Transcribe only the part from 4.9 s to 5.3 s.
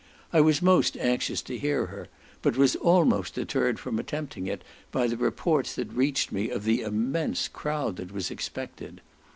by the